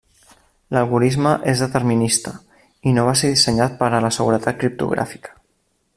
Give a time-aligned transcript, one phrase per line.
[0.75, 2.33] L'algorisme és determinista
[2.89, 5.37] i no va ser dissenyat per a la seguretat criptogràfica.